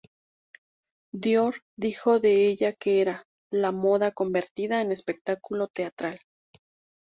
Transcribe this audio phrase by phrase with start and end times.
[1.13, 6.19] Dior dijo de ella que era “la moda convertida en espectáculo teatral.